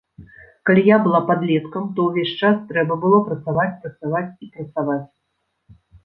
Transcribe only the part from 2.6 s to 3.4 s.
трэба было